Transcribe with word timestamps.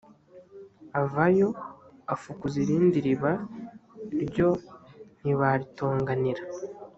avayo 1.01 1.47
afukuza 2.13 2.55
irindi 2.63 2.97
riba 3.05 3.33
ryo 4.23 4.49
ntibaritonganira 5.19 6.43